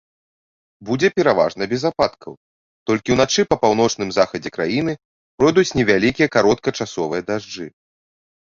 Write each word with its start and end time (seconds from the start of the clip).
Будзе 0.89 1.07
пераважна 1.19 1.63
без 1.73 1.83
ападкаў, 1.89 2.33
толькі 2.91 3.13
ўначы 3.17 3.41
па 3.51 3.55
паўночным 3.65 4.09
захадзе 4.17 4.49
краіны 4.57 4.93
пройдуць 5.43 5.69
невялікія 5.81 6.27
кароткачасовыя 6.39 7.21
дажджы. 7.33 7.65